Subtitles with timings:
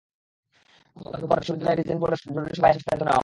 [0.97, 3.19] গতকাল রোববার বিশ্ববিদ্যালয় রিজেন্ট বোর্ডের জরুরি সভায় এসব সিদ্ধান্ত নেওয়া হয়।